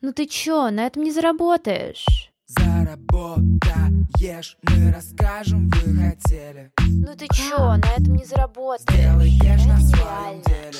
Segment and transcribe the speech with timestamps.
[0.00, 2.06] Ну ты чё, на этом не заработаешь?
[2.46, 8.86] Заработаешь, мы расскажем, вы хотели Ну ты чё, на этом не заработаешь?
[8.88, 10.78] Сделаешь на своем деле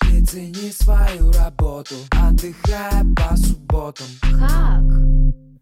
[0.00, 4.99] Ты цени свою работу, отдыхая по субботам Как?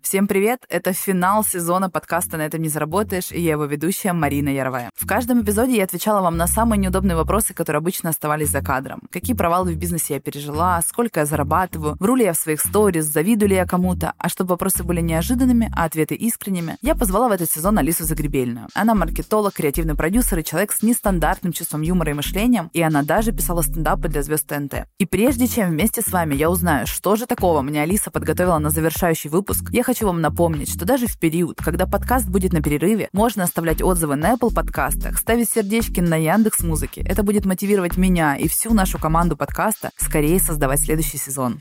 [0.09, 0.65] Всем привет!
[0.71, 4.89] Это финал сезона подкаста «На этом не заработаешь» и я его ведущая Марина Яровая.
[4.95, 9.03] В каждом эпизоде я отвечала вам на самые неудобные вопросы, которые обычно оставались за кадром.
[9.11, 13.05] Какие провалы в бизнесе я пережила, сколько я зарабатываю, вру ли я в своих сторис,
[13.05, 14.15] завидую ли я кому-то.
[14.17, 18.69] А чтобы вопросы были неожиданными, а ответы искренними, я позвала в этот сезон Алису Загребельную.
[18.73, 23.33] Она маркетолог, креативный продюсер и человек с нестандартным чувством юмора и мышлением, и она даже
[23.33, 24.87] писала стендапы для звезд ТНТ.
[24.97, 28.71] И прежде чем вместе с вами я узнаю, что же такого мне Алиса подготовила на
[28.71, 33.09] завершающий выпуск, я хочу вам напомнить, что даже в период, когда подкаст будет на перерыве,
[33.13, 37.03] можно оставлять отзывы на Apple подкастах, ставить сердечки на Яндекс Музыке.
[37.03, 41.61] Это будет мотивировать меня и всю нашу команду подкаста скорее создавать следующий сезон.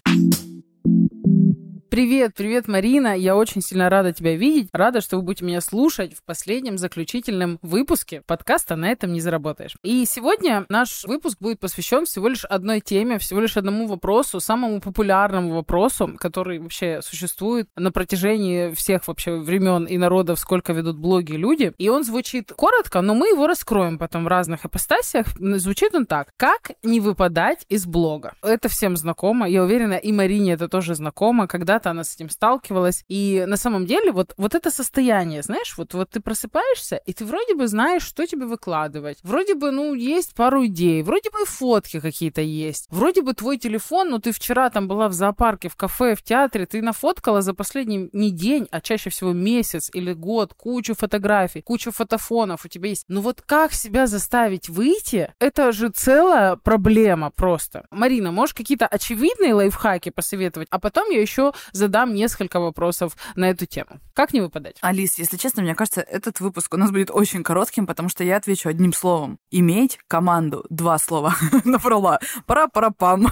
[1.89, 3.17] Привет, привет, Марина.
[3.17, 4.67] Я очень сильно рада тебя видеть.
[4.73, 9.75] Рада, что вы будете меня слушать в последнем заключительном выпуске подкаста «На этом не заработаешь».
[9.83, 14.81] И сегодня наш выпуск будет посвящен всего лишь одной теме, всего лишь одному вопросу, самому
[14.81, 21.33] популярному вопросу, который вообще существует на протяжении всех вообще времен и народов, сколько ведут блоги
[21.33, 21.71] люди.
[21.77, 25.27] И он звучит коротко, но мы его раскроем потом в разных ипостасиях.
[25.39, 26.33] Звучит он так.
[26.35, 28.33] Как не выпадать из блога?
[28.41, 29.47] Это всем знакомо.
[29.47, 31.47] Я уверена, и Марине это тоже знакомо.
[31.77, 33.03] Когда-то она с этим сталкивалась.
[33.07, 37.23] И на самом деле вот, вот это состояние, знаешь, вот, вот ты просыпаешься, и ты
[37.23, 39.19] вроде бы знаешь, что тебе выкладывать.
[39.21, 41.03] Вроде бы, ну, есть пару идей.
[41.03, 42.87] Вроде бы и фотки какие-то есть.
[42.89, 46.65] Вроде бы твой телефон, ну, ты вчера там была в зоопарке, в кафе, в театре,
[46.65, 51.91] ты нафоткала за последний не день, а чаще всего месяц или год кучу фотографий, кучу
[51.91, 53.05] фотофонов у тебя есть.
[53.07, 55.31] Ну вот как себя заставить выйти?
[55.39, 57.85] Это же целая проблема просто.
[57.91, 60.67] Марина, можешь какие-то очевидные лайфхаки посоветовать?
[60.71, 63.99] А потом я еще задам несколько вопросов на эту тему.
[64.13, 64.77] Как не выпадать?
[64.81, 68.37] Алис, если честно, мне кажется, этот выпуск у нас будет очень коротким, потому что я
[68.37, 69.39] отвечу одним словом.
[69.51, 70.65] Иметь команду.
[70.69, 71.35] Два слова.
[71.65, 72.19] Набрала.
[72.45, 73.27] Пара-пара-пам.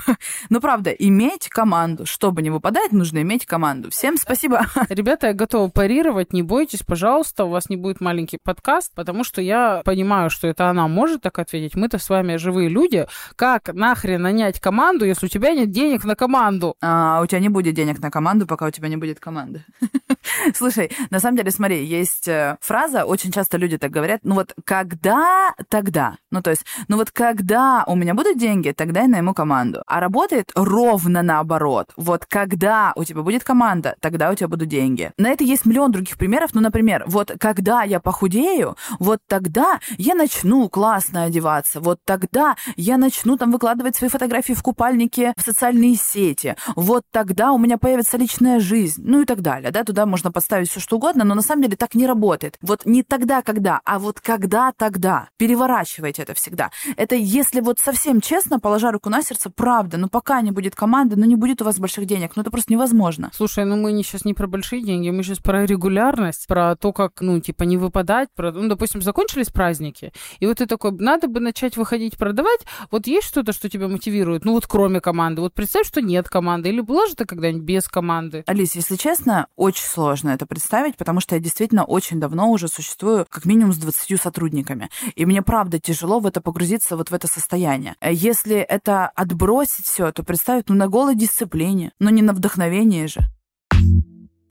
[0.50, 2.06] Ну, правда, иметь команду.
[2.06, 3.90] Чтобы не выпадать, нужно иметь команду.
[3.92, 4.66] Всем спасибо.
[4.90, 9.42] Ребята, я готова парировать, не бойтесь, пожалуйста, у вас не будет маленький подкаст, потому что
[9.42, 11.76] я понимаю, что это она может так ответить.
[11.76, 13.08] Мы-то с вами живые люди.
[13.36, 16.76] Как нахрен нанять команду, если у тебя нет денег на команду?
[16.82, 19.64] А у тебя не будет денег на команду, пока у тебя не будет команды.
[20.56, 24.54] Слушай, на самом деле, смотри, есть э, фраза, очень часто люди так говорят, ну вот
[24.64, 26.18] когда, тогда.
[26.32, 29.84] Ну то есть, ну вот когда у меня будут деньги, тогда я найму команду.
[29.88, 31.92] А работает ровно наоборот.
[31.96, 35.12] Вот когда у тебя будет команда, тогда у тебя будут деньги.
[35.18, 36.54] На это есть миллион других примеров.
[36.54, 41.80] Ну, например, вот когда я похудею, вот тогда я начну классно одеваться.
[41.80, 46.56] Вот тогда я начну там выкладывать свои фотографии в купальнике в социальные сети.
[46.76, 49.02] Вот тогда у меня появится личная жизнь.
[49.06, 49.72] Ну и так далее.
[49.72, 52.58] Да, туда можно подставить все что угодно, но на самом деле так не работает.
[52.62, 55.30] Вот не тогда, когда, а вот когда, тогда.
[55.38, 56.72] Переворачивайте это всегда.
[56.96, 61.16] Это если вот совсем честно, положа руку на сердце, правда, ну пока не будет команды,
[61.16, 63.32] ну не будет у вас больших денег, ну это просто невозможно.
[63.34, 67.22] Слушай, ну мы сейчас не про большие деньги, мы сейчас про регулярность, про то, как,
[67.22, 71.40] ну, типа, не выпадать, про, ну, допустим, закончились праздники, и вот ты такой, надо бы
[71.40, 72.62] начать выходить продавать,
[72.92, 76.70] вот есть что-то, что тебя мотивирует, ну, вот кроме команды, вот представь, что нет команды,
[76.70, 78.05] или была же ты когда-нибудь без команды?
[78.48, 83.26] Алис, если честно, очень сложно это представить, потому что я действительно очень давно уже существую
[83.30, 84.90] как минимум с 20 сотрудниками.
[85.16, 87.96] И мне правда тяжело в это погрузиться, вот в это состояние.
[88.02, 93.22] Если это отбросить все, то представить, ну, на голой дисциплине, но не на вдохновении же.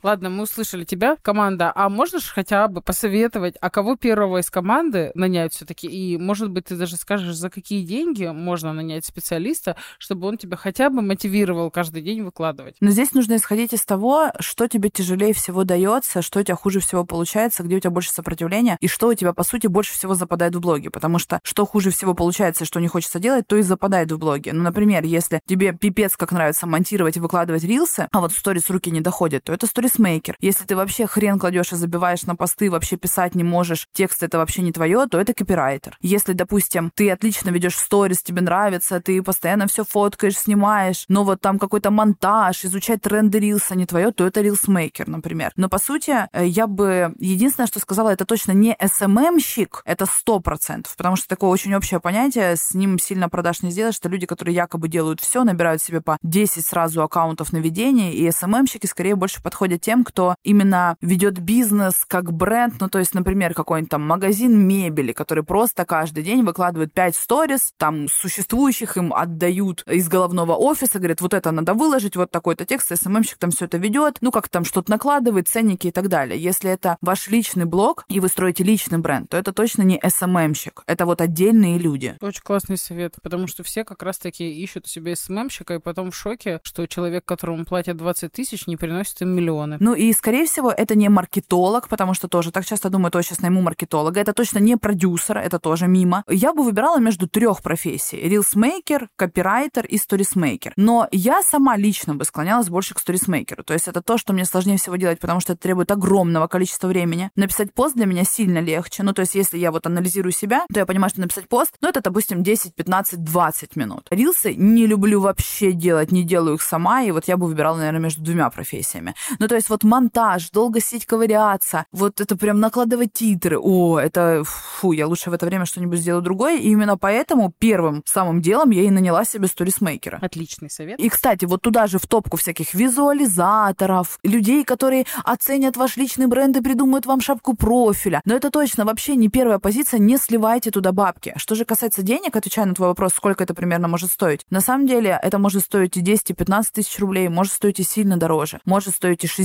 [0.04, 1.72] Ладно, мы услышали тебя, команда.
[1.74, 5.86] А можешь хотя бы посоветовать, а кого первого из команды нанять все-таки?
[5.86, 10.58] И, может быть, ты даже скажешь, за какие деньги можно нанять специалиста, чтобы он тебя
[10.58, 12.76] хотя бы мотивировал каждый день выкладывать?
[12.80, 16.80] Но здесь нужно исходить из того, что тебе тяжелее всего дается, что у тебя хуже
[16.80, 20.14] всего получается, где у тебя больше сопротивления, и что у тебя, по сути, больше всего
[20.14, 20.90] западает в блоге.
[20.90, 24.52] Потому что что хуже всего получается, что не хочется делать, то и западает в блоге.
[24.52, 28.90] Ну, например, если тебе пипец как нравится монтировать и выкладывать рилсы, а вот сторис руки
[28.90, 30.36] не доходят, то это сторис мейкер.
[30.40, 34.38] Если ты вообще хрен кладешь и забиваешь на посты, вообще писать не можешь, текст это
[34.38, 35.96] вообще не твое, то это копирайтер.
[36.00, 41.40] Если, допустим, ты отлично ведешь сторис, тебе нравится, ты постоянно все фоткаешь, снимаешь, но вот
[41.40, 45.52] там какой-то монтаж, изучать тренды рилса не твое, то это рилсмейкер, например.
[45.56, 50.40] Но по сути, э, я бы единственное, что сказала, это точно не SMM-щик, это сто
[50.40, 54.26] процентов, потому что такое очень общее понятие, с ним сильно продаж не сделаешь, это люди,
[54.26, 59.16] которые якобы делают все, набирают себе по 10 сразу аккаунтов на ведение, и SMM-щики скорее
[59.16, 64.02] больше подходят тем, кто именно ведет бизнес как бренд, ну, то есть, например, какой-нибудь там
[64.02, 70.54] магазин мебели, который просто каждый день выкладывает 5 сторис, там, существующих им отдают из головного
[70.54, 74.30] офиса, говорят, вот это надо выложить, вот такой-то текст, СММщик там все это ведет, ну,
[74.30, 76.42] как там что-то накладывает, ценники и так далее.
[76.42, 80.82] Если это ваш личный блог, и вы строите личный бренд, то это точно не СММщик,
[80.86, 82.16] это вот отдельные люди.
[82.22, 86.60] Очень классный совет, потому что все как раз-таки ищут себе СММщика, и потом в шоке,
[86.62, 89.34] что человек, которому платят 20 тысяч, не приносит им
[89.66, 89.76] миллионы.
[89.80, 93.40] Ну и, скорее всего, это не маркетолог, потому что тоже так часто думают, о, сейчас
[93.40, 94.20] найму маркетолога.
[94.20, 96.24] Это точно не продюсер, это тоже мимо.
[96.28, 98.20] Я бы выбирала между трех профессий.
[98.28, 100.72] Рилсмейкер, копирайтер и сторисмейкер.
[100.76, 103.64] Но я сама лично бы склонялась больше к сторисмейкеру.
[103.64, 106.88] То есть это то, что мне сложнее всего делать, потому что это требует огромного количества
[106.88, 107.30] времени.
[107.36, 109.02] Написать пост для меня сильно легче.
[109.02, 111.88] Ну, то есть если я вот анализирую себя, то я понимаю, что написать пост, ну,
[111.88, 114.06] это, допустим, 10, 15, 20 минут.
[114.10, 118.00] Рилсы не люблю вообще делать, не делаю их сама, и вот я бы выбирала, наверное,
[118.00, 119.14] между двумя профессиями.
[119.38, 123.56] Ну, то есть вот монтаж, долго сидеть ковыряться, вот это прям накладывать титры.
[123.56, 126.56] О, это, фу, я лучше в это время что-нибудь сделаю другое.
[126.56, 130.18] И именно поэтому первым самым делом я и наняла себе сторисмейкера.
[130.20, 130.98] Отличный совет.
[130.98, 136.56] И, кстати, вот туда же в топку всяких визуализаторов, людей, которые оценят ваш личный бренд
[136.56, 138.22] и придумают вам шапку профиля.
[138.24, 141.32] Но это точно вообще не первая позиция, не сливайте туда бабки.
[141.36, 144.40] Что же касается денег, отвечая на твой вопрос, сколько это примерно может стоить.
[144.50, 147.84] На самом деле, это может стоить и 10, и 15 тысяч рублей, может стоить и
[147.84, 148.58] сильно дороже.
[148.64, 149.43] Может стоить и 60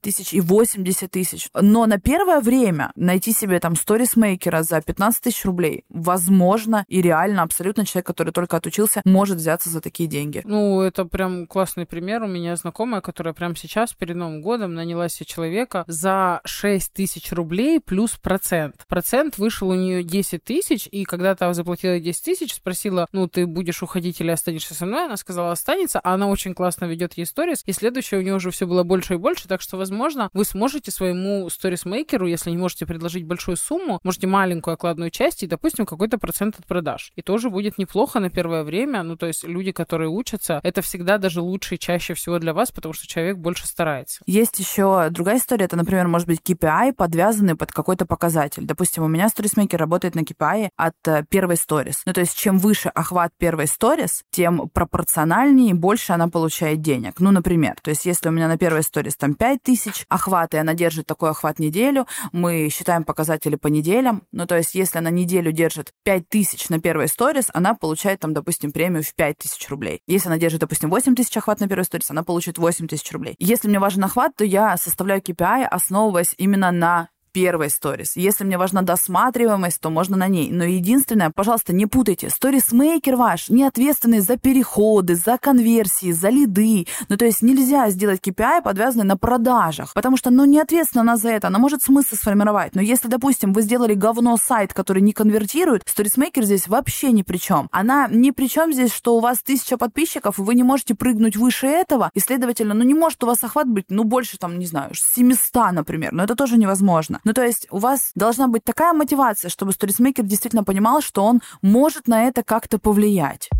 [0.00, 1.48] тысяч, и 80 тысяч.
[1.54, 7.42] Но на первое время найти себе там сторисмейкера за 15 тысяч рублей, возможно, и реально
[7.42, 10.42] абсолютно человек, который только отучился, может взяться за такие деньги.
[10.44, 12.22] Ну, это прям классный пример.
[12.22, 17.32] У меня знакомая, которая прямо сейчас, перед Новым годом, наняла себе человека за 6 тысяч
[17.32, 18.84] рублей плюс процент.
[18.88, 23.46] Процент вышел у нее 10 тысяч, и когда та заплатила 10 тысяч, спросила, ну, ты
[23.46, 25.06] будешь уходить или останешься со мной?
[25.06, 28.50] Она сказала, останется, а она очень классно ведет ей сторис, и следующее у нее уже
[28.50, 32.86] все было больше и больше, так что, возможно, вы сможете своему сторисмейкеру, если не можете
[32.86, 37.12] предложить большую сумму, можете маленькую окладную часть и, допустим, какой-то процент от продаж.
[37.16, 41.18] И тоже будет неплохо на первое время, ну, то есть люди, которые учатся, это всегда
[41.18, 44.22] даже лучше и чаще всего для вас, потому что человек больше старается.
[44.26, 48.64] Есть еще другая история, это, например, может быть KPI, подвязанный под какой-то показатель.
[48.64, 52.02] Допустим, у меня сторисмейкер работает на KPI от э, первой сторис.
[52.06, 57.20] Ну, то есть, чем выше охват первой сторис, тем пропорциональнее и больше она получает денег.
[57.20, 60.06] Ну, например, то есть, если у меня на первой сторис там 5 тысяч
[60.52, 64.22] и она держит такой охват неделю, мы считаем показатели по неделям.
[64.30, 68.34] Ну, то есть, если она неделю держит 5 тысяч на первой сторис, она получает там,
[68.34, 70.00] допустим, премию в 5 тысяч рублей.
[70.06, 73.34] Если она держит, допустим, 8 тысяч охват на первой сторис, она получит 8 тысяч рублей.
[73.38, 78.16] Если мне важен охват, то я составляю KPI, основываясь именно на первой сторис.
[78.16, 80.48] Если мне важна досматриваемость, то можно на ней.
[80.50, 82.30] Но единственное, пожалуйста, не путайте.
[82.30, 86.86] Сторисмейкер ваш не ответственный за переходы, за конверсии, за лиды.
[87.10, 91.18] Ну, то есть нельзя сделать KPI, подвязанный на продажах, потому что, ну, не ответственна она
[91.18, 91.48] за это.
[91.48, 92.74] Она может смысл сформировать.
[92.74, 97.36] Но если, допустим, вы сделали говно сайт, который не конвертирует, сторисмейкер здесь вообще ни при
[97.36, 97.68] чем.
[97.70, 101.36] Она ни при чем здесь, что у вас тысяча подписчиков, и вы не можете прыгнуть
[101.36, 104.64] выше этого, и, следовательно, ну, не может у вас охват быть, ну, больше, там, не
[104.64, 106.14] знаю, 700, например.
[106.14, 107.20] Но это тоже невозможно.
[107.26, 111.42] Ну, то есть у вас должна быть такая мотивация, чтобы сторисмейкер действительно понимал, что он
[111.60, 113.50] может на это как-то повлиять.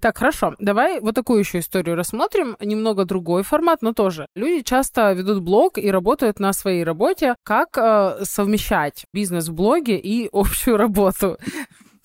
[0.00, 0.56] Так, хорошо.
[0.58, 2.56] Давай вот такую еще историю рассмотрим.
[2.58, 4.26] Немного другой формат, но тоже.
[4.34, 7.36] Люди часто ведут блог и работают на своей работе.
[7.44, 11.38] Как э, совмещать бизнес в блоге и общую работу?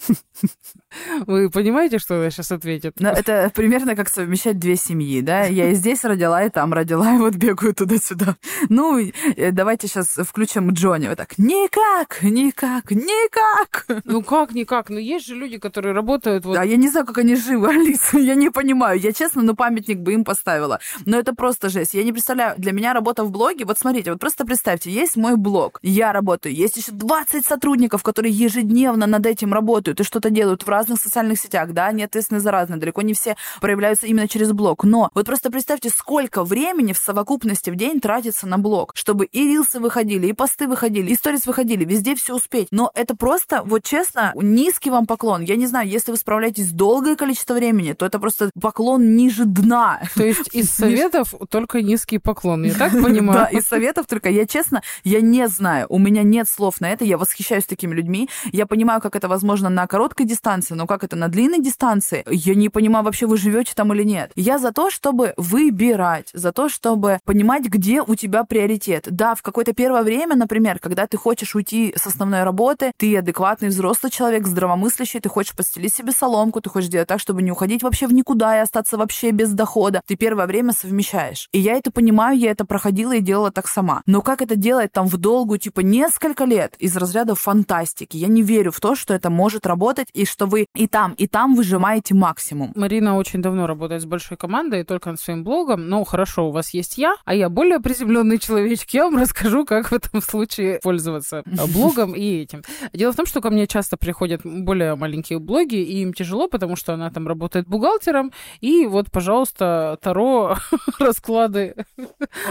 [1.27, 2.95] Вы понимаете, что она сейчас ответит?
[2.99, 5.43] Но это примерно как совмещать две семьи, да?
[5.43, 8.35] Я и здесь родила, и там родила, и вот бегаю туда-сюда.
[8.69, 11.07] Ну, э, давайте сейчас включим Джонни.
[11.07, 11.37] Вот так.
[11.37, 13.85] Никак, никак, никак.
[14.05, 14.89] Ну как никак?
[14.89, 16.55] Ну есть же люди, которые работают вот...
[16.55, 18.17] Да, я не знаю, как они живы, Алиса.
[18.17, 18.99] Я не понимаю.
[18.99, 20.79] Я честно, ну памятник бы им поставила.
[21.05, 21.93] Но это просто жесть.
[21.93, 22.55] Я не представляю.
[22.57, 23.65] Для меня работа в блоге...
[23.65, 25.79] Вот смотрите, вот просто представьте, есть мой блог.
[25.81, 26.55] Я работаю.
[26.55, 31.39] Есть еще 20 сотрудников, которые ежедневно над этим работают и что-то делают в разных социальных
[31.39, 34.83] сетях, да, они ответственны за разные, далеко не все проявляются именно через блог.
[34.83, 39.47] Но вот просто представьте, сколько времени в совокупности в день тратится на блог, чтобы и
[39.47, 42.67] рилсы выходили, и посты выходили, и сторис выходили, везде все успеть.
[42.71, 45.41] Но это просто, вот честно, низкий вам поклон.
[45.41, 50.01] Я не знаю, если вы справляетесь долгое количество времени, то это просто поклон ниже дна.
[50.15, 53.39] То есть из советов только низкий поклон, я так понимаю?
[53.39, 57.05] Да, из советов только, я честно, я не знаю, у меня нет слов на это,
[57.05, 60.83] я восхищаюсь такими людьми, я понимаю, как это возможно на короткой дистанции, дистанции.
[60.83, 62.23] Но как это на длинной дистанции?
[62.29, 64.31] Я не понимаю, вообще вы живете там или нет.
[64.35, 69.07] Я за то, чтобы выбирать, за то, чтобы понимать, где у тебя приоритет.
[69.09, 73.69] Да, в какое-то первое время, например, когда ты хочешь уйти с основной работы, ты адекватный
[73.69, 77.83] взрослый человек, здравомыслящий, ты хочешь подстелить себе соломку, ты хочешь делать так, чтобы не уходить
[77.83, 80.01] вообще в никуда и остаться вообще без дохода.
[80.05, 81.49] Ты первое время совмещаешь.
[81.51, 84.01] И я это понимаю, я это проходила и делала так сама.
[84.05, 88.17] Но как это делать там в долгу, типа несколько лет из разряда фантастики?
[88.17, 91.27] Я не верю в то, что это может работать и что вы и там, и
[91.27, 92.71] там выжимаете максимум.
[92.75, 95.89] Марина очень давно работает с большой командой и только над своим блогом.
[95.89, 98.89] Ну, хорошо, у вас есть я, а я более приземленный человечек.
[98.91, 101.43] Я вам расскажу, как в этом случае пользоваться
[101.73, 102.63] блогом и этим.
[102.93, 106.75] Дело в том, что ко мне часто приходят более маленькие блоги, и им тяжело, потому
[106.75, 110.57] что она там работает бухгалтером, и вот, пожалуйста, Таро,
[110.99, 111.75] расклады,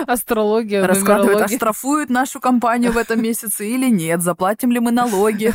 [0.07, 5.55] астрология, Раскладывают, оштрафуют нашу компанию в этом месяце или нет, заплатим ли мы налоги.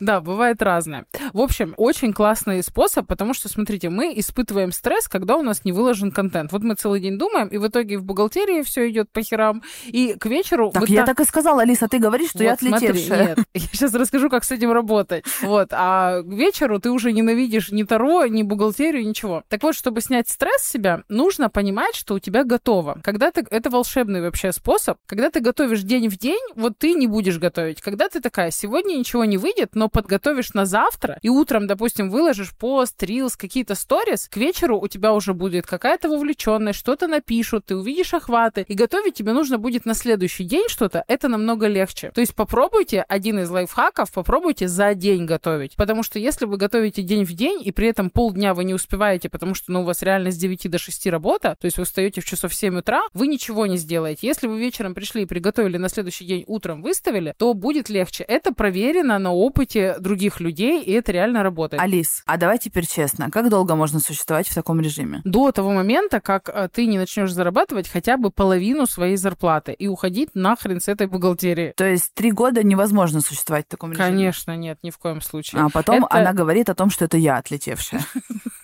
[0.00, 1.06] Да, бывает разное.
[1.32, 5.72] В общем, очень классный способ, потому что, смотрите, мы испытываем стресс, когда у нас не
[5.72, 6.52] выложен контент.
[6.52, 10.14] Вот мы целый день думаем, и в итоге в бухгалтерии все идет по херам, и
[10.18, 10.70] к вечеру...
[10.70, 13.28] Так вот я так и сказала, Алиса, ты говоришь, что я Вот смотри, отлетевшая.
[13.28, 15.24] нет, я сейчас расскажу, как с этим работать.
[15.42, 19.42] Вот, а к вечеру ты уже ненавидишь ни Таро, ни бухгалтерию, ничего.
[19.48, 22.98] Так вот, чтобы снять стресс с себя, нужно понимать, что у тебя готово.
[23.02, 23.46] Когда ты...
[23.50, 24.98] Это волшебный вообще способ.
[25.06, 27.80] Когда ты готовишь день в день, вот ты не будешь готовить.
[27.80, 32.54] Когда ты такая, сегодня ничего не выйдет, но подготовишь на завтра, и утром, допустим, выложишь
[32.56, 37.76] пост, рилс, какие-то сторис, к вечеру у тебя уже будет какая-то вовлеченность, что-то напишут, ты
[37.76, 42.10] увидишь охваты, и готовить тебе нужно будет на следующий день что-то, это намного легче.
[42.14, 45.76] То есть попробуйте один из лайфхаков, попробуйте за день готовить.
[45.76, 49.28] Потому что если вы готовите день в день, и при этом полдня вы не успеваете,
[49.28, 52.20] потому что ну, у вас реально с 9 до 6 работа, то есть вы встаете
[52.20, 54.26] в часов 7 утра, вы ничего не сделаете.
[54.26, 58.24] Если вы вечером пришли и приготовили на следующий день утром выставили, то будет легче.
[58.24, 61.80] Это проверено на опыте других людей, и это реально работает.
[61.80, 65.20] Алис, а давай теперь честно, как долго можно существовать в таком режиме?
[65.24, 69.86] До того момента, как э, ты не начнешь зарабатывать хотя бы половину своей зарплаты и
[69.86, 71.72] уходить нахрен с этой бухгалтерии.
[71.76, 74.06] То есть три года невозможно существовать в таком режиме?
[74.08, 75.62] Конечно, нет, ни в коем случае.
[75.62, 78.02] А потом Это- она говорит о том, что это я отлетевшая.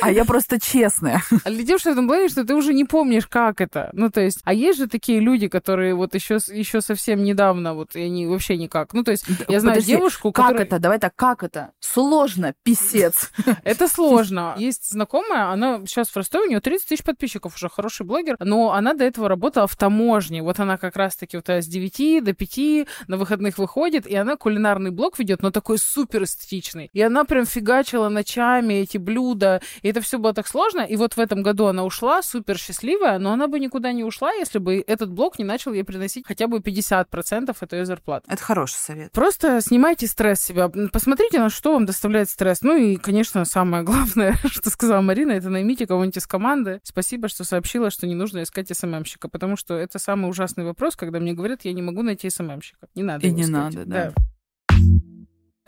[0.00, 1.22] А я просто честная.
[1.44, 3.90] Отлетевшая в том плане, что ты уже не помнишь, как это.
[3.92, 7.96] Ну, то есть, а есть же такие люди, которые вот еще, еще совсем недавно, вот,
[7.96, 8.92] и они вообще никак.
[8.94, 10.66] Ну, то есть, я знаю Подожди, девушку, Как которая...
[10.66, 10.78] это?
[10.78, 11.72] Давай так, как это?
[11.80, 13.30] Сложно, писец.
[13.64, 14.54] Это сложно.
[14.58, 18.72] Есть знакомая, она сейчас в Ростове, у нее 30 тысяч подписчиков, уже хороший блогер, но
[18.72, 20.42] она до этого работала в таможне.
[20.42, 24.90] Вот она как раз-таки вот с 9 до 5 на выходных выходит, и она кулинарный
[24.90, 26.90] блог ведет, но такой супер эстетичный.
[26.92, 30.80] И она прям фигачила ночами эти блюда, и это все было так сложно.
[30.80, 34.32] И вот в этом году она ушла, супер счастливая, но она бы никуда не ушла,
[34.32, 38.26] если бы этот блог не начал ей приносить хотя бы 50% от ее зарплаты.
[38.30, 39.12] Это хороший совет.
[39.12, 40.68] Просто снимайте стресс с себя.
[40.92, 42.62] Посмотрите, на что вам доставляет стресс.
[42.62, 46.80] Ну и, конечно, самое главное, что сказала Марина, это наймите кого-нибудь из команды.
[46.82, 51.20] Спасибо, что сообщила, что не нужно искать СММщика, потому что это самый ужасный вопрос, когда
[51.20, 52.88] мне говорят, я не могу найти СММщика.
[52.94, 53.52] Не надо И не искать.
[53.52, 54.12] надо, да.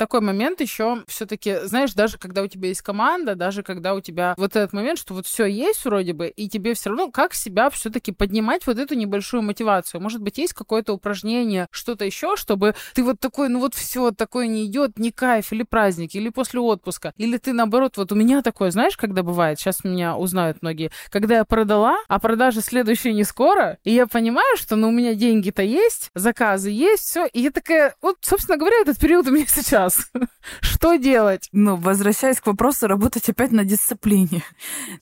[0.01, 4.33] Такой момент еще все-таки, знаешь, даже когда у тебя есть команда, даже когда у тебя
[4.39, 7.69] вот этот момент, что вот все есть вроде бы, и тебе все равно как себя
[7.69, 10.01] все-таки поднимать вот эту небольшую мотивацию.
[10.01, 14.47] Может быть, есть какое-то упражнение, что-то еще, чтобы ты вот такой, ну вот все, такое
[14.47, 18.41] не идет, не кайф, или праздник, или после отпуска, или ты наоборот, вот у меня
[18.41, 23.25] такое, знаешь, когда бывает, сейчас меня узнают многие, когда я продала, а продажи следующие не
[23.25, 27.51] скоро, и я понимаю, что ну у меня деньги-то есть, заказы есть, все, и я
[27.51, 29.90] такая, вот, собственно говоря, этот период у меня сейчас.
[30.61, 31.49] Что делать?
[31.53, 34.43] Ну, возвращаясь к вопросу, работать опять на дисциплине.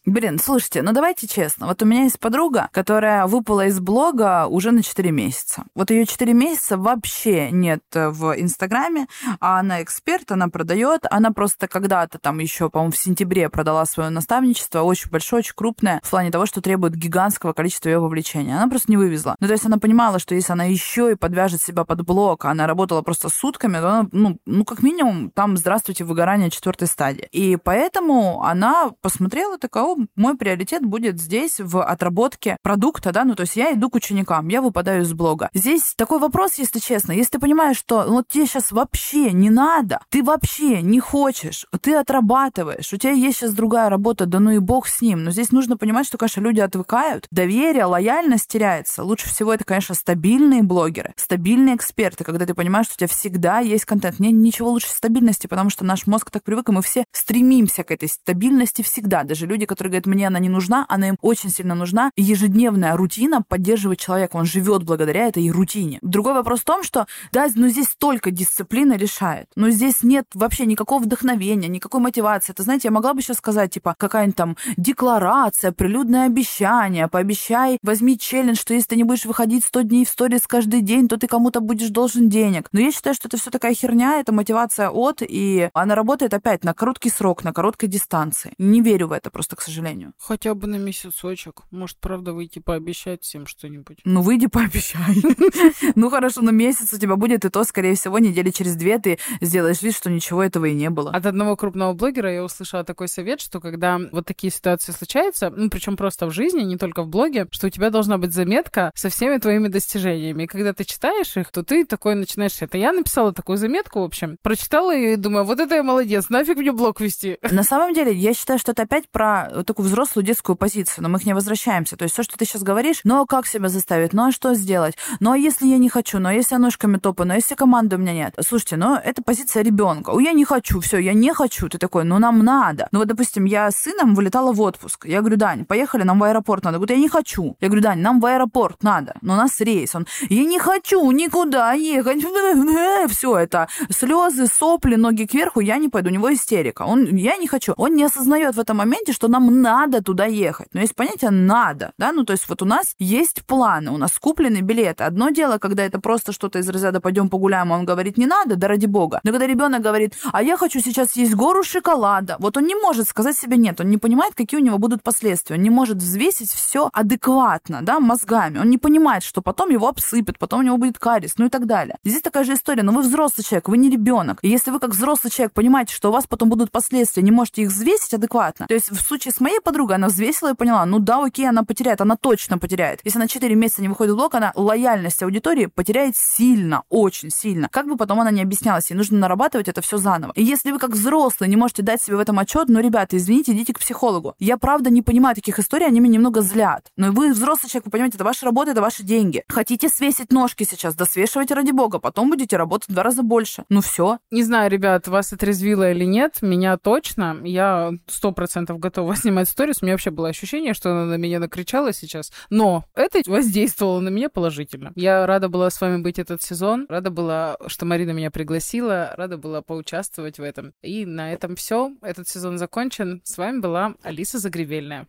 [0.05, 1.67] Блин, слушайте, ну давайте честно.
[1.67, 5.65] Вот у меня есть подруга, которая выпала из блога уже на 4 месяца.
[5.75, 9.07] Вот ее 4 месяца вообще нет в Инстаграме,
[9.41, 11.07] а она эксперт, она продает.
[11.11, 16.01] Она просто когда-то там еще, по-моему, в сентябре продала свое наставничество, очень большое, очень крупное,
[16.03, 18.57] в плане того, что требует гигантского количества ее вовлечения.
[18.57, 19.37] Она просто не вывезла.
[19.41, 22.51] Ну, то есть она понимала, что если она еще и подвяжет себя под блог, а
[22.51, 27.29] она работала просто сутками, то она, ну, ну, как минимум, там, здравствуйте, выгорание четвертой стадии.
[27.33, 33.43] И поэтому она посмотрела, такая, мой приоритет будет здесь в отработке продукта, да, ну, то
[33.43, 35.51] есть я иду к ученикам, я выпадаю из блога.
[35.55, 39.51] Здесь такой вопрос, если честно, если ты понимаешь, что ну, вот тебе сейчас вообще не
[39.51, 44.51] надо, ты вообще не хочешь, ты отрабатываешь, у тебя есть сейчас другая работа, да ну
[44.51, 45.25] и бог с ним.
[45.25, 49.05] Но здесь нужно понимать, что, конечно, люди отвыкают, доверие, лояльность теряется.
[49.05, 53.59] Лучше всего это, конечно, стабильные блогеры, стабильные эксперты, когда ты понимаешь, что у тебя всегда
[53.61, 54.19] есть контент.
[54.21, 57.85] Нет ничего всего лучше стабильности, потому что наш мозг так привык, и мы все стремимся
[57.85, 59.23] к этой стабильности всегда.
[59.23, 62.11] Даже люди, которые говорят, мне она не нужна, она им очень сильно нужна.
[62.17, 65.99] И ежедневная рутина поддерживает человека, он живет благодаря этой рутине.
[66.03, 69.47] Другой вопрос в том, что да, но здесь только дисциплина решает.
[69.57, 72.53] Но здесь нет вообще никакого вдохновения, никакой мотивации.
[72.53, 78.19] Это, знаете, я могла бы сейчас сказать, типа, какая-нибудь там декларация, прилюдное обещание, пообещай, возьми
[78.19, 81.27] челлендж, что если ты не будешь выходить 100 дней в сторис каждый день, то ты
[81.27, 82.69] кому-то будешь должен денег.
[82.73, 86.65] Но я считаю, что это все такая херня, это мотивация от, и она работает опять
[86.65, 88.53] на короткий срок, на короткой дистанции.
[88.59, 90.13] Не верю в это просто, к сожалению.
[90.19, 91.63] Хотя бы на месяцочек.
[91.71, 93.99] Может, правда, выйти пообещать всем что-нибудь.
[94.05, 95.17] Ну, выйди, пообещай.
[95.95, 99.19] Ну, хорошо, на месяц у тебя будет, и то, скорее всего, недели через две ты
[99.41, 101.11] сделаешь вид, что ничего этого и не было.
[101.11, 105.71] От одного крупного блогера я услышала такой совет, что когда вот такие ситуации случаются, ну,
[105.71, 109.09] причем просто в жизни, не только в блоге, что у тебя должна быть заметка со
[109.09, 110.45] всеми твоими достижениями.
[110.45, 112.61] И когда ты читаешь их, то ты такой начинаешь...
[112.61, 116.59] Это я написала такую заметку, в общем, прочитала и думаю, вот это я молодец, нафиг
[116.59, 117.39] мне блог вести.
[117.51, 121.19] На самом деле, я считаю, что это опять про такую взрослую детскую позицию, но мы
[121.19, 121.97] к ней возвращаемся.
[121.97, 124.55] То есть все, что ты сейчас говоришь, ну а как себя заставить, ну а что
[124.55, 127.37] сделать, ну а если я не хочу, ну а если я ножками топаю, ну а
[127.37, 128.35] если команды у меня нет.
[128.41, 130.11] Слушайте, ну это позиция ребенка.
[130.11, 131.69] У я не хочу, все, я не хочу.
[131.69, 132.89] Ты такой, ну нам надо.
[132.93, 135.07] Ну вот, допустим, я с сыном вылетала в отпуск.
[135.07, 136.79] Я говорю, Дань, поехали, нам в аэропорт надо.
[136.79, 137.57] Говорит, я не хочу.
[137.61, 139.15] Я говорю, Дань, нам в аэропорт надо.
[139.23, 139.95] Но у нас рейс.
[139.95, 142.23] Он, я не хочу никуда ехать.
[143.11, 146.11] Все это слезы, сопли, ноги кверху, я не пойду.
[146.11, 146.83] У него истерика.
[146.83, 147.75] Он, я не хочу.
[147.77, 150.69] Он не осознает в этом моменте, что нам надо туда ехать.
[150.73, 154.19] Но есть понятие надо, да, ну то есть вот у нас есть планы, у нас
[154.19, 155.05] куплены билеты.
[155.05, 158.57] Одно дело, когда это просто что-то из разряда пойдем погуляем, а он говорит не надо,
[158.57, 159.21] да ради бога.
[159.25, 163.09] Но когда ребенок говорит, а я хочу сейчас есть гору шоколада, вот он не может
[163.09, 166.53] сказать себе нет, он не понимает, какие у него будут последствия, он не может взвесить
[166.53, 170.99] все адекватно, да, мозгами, он не понимает, что потом его обсыпят, потом у него будет
[170.99, 171.97] карис, ну и так далее.
[172.05, 174.18] Здесь такая же история, но вы взрослый человек, вы не ребенок.
[174.43, 177.63] И если вы как взрослый человек понимаете, что у вас потом будут последствия, не можете
[177.63, 180.99] их взвесить адекватно, то есть в случае с моей подругой она взвесила и поняла, ну
[180.99, 183.01] да, окей, она потеряет, она точно потеряет.
[183.05, 187.69] Если на 4 месяца не выходит в блог, она лояльность аудитории потеряет сильно, очень сильно.
[187.71, 190.33] Как бы потом она не объяснялась, ей нужно нарабатывать это все заново.
[190.35, 193.53] И если вы как взрослый не можете дать себе в этом отчет, ну, ребята, извините,
[193.53, 194.35] идите к психологу.
[194.39, 196.91] Я правда не понимаю таких историй, они меня немного злят.
[196.97, 199.45] Но вы взрослый человек, вы понимаете, это ваша работа, это ваши деньги.
[199.49, 203.65] Хотите свесить ножки сейчас, да свешивайте ради бога, потом будете работать в два раза больше.
[203.69, 204.08] Ну все.
[204.31, 207.39] Не знаю, ребят, вас отрезвило или нет, меня точно.
[207.45, 209.79] Я сто процентов готова снимать сторис.
[209.81, 212.33] У меня вообще было ощущение, что она на меня накричала сейчас.
[212.51, 214.93] Но это воздействовало на меня положительно.
[214.95, 216.87] Я рада была с вами быть этот сезон.
[216.89, 219.15] Рада была, что Марина меня пригласила.
[219.17, 220.73] Рада была поучаствовать в этом.
[220.83, 221.93] И на этом все.
[222.03, 223.21] Этот сезон закончен.
[223.25, 225.07] С вами была Алиса Загребельная.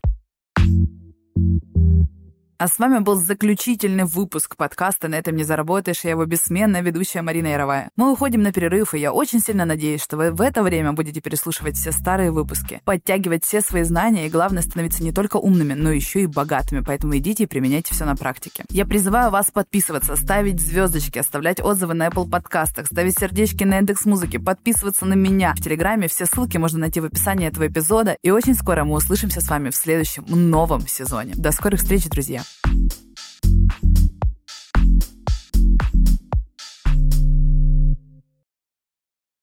[2.60, 6.04] А с вами был заключительный выпуск подкаста «На этом не заработаешь».
[6.04, 7.88] Я его бессменная ведущая Марина Яровая.
[7.96, 11.22] Мы уходим на перерыв, и я очень сильно надеюсь, что вы в это время будете
[11.22, 15.90] переслушивать все старые выпуски, подтягивать все свои знания и, главное, становиться не только умными, но
[15.90, 16.80] еще и богатыми.
[16.80, 18.66] Поэтому идите и применяйте все на практике.
[18.68, 24.04] Я призываю вас подписываться, ставить звездочки, оставлять отзывы на Apple подкастах, ставить сердечки на индекс
[24.04, 26.08] музыки, подписываться на меня в Телеграме.
[26.08, 28.18] Все ссылки можно найти в описании этого эпизода.
[28.22, 31.32] И очень скоро мы услышимся с вами в следующем новом сезоне.
[31.36, 32.42] До скорых встреч, друзья!
[32.50, 33.09] Thank you.